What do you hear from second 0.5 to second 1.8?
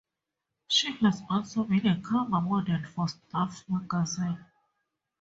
She has also